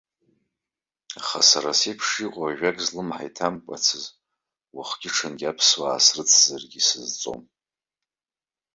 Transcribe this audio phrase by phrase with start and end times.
[1.19, 4.05] Аха сара сеиԥш иҟоу, ажәак злымҳа иҭамкәацыз,
[4.75, 7.41] уахгьы ҽынгьы аԥсуаа срыцзаргьы исызҵом.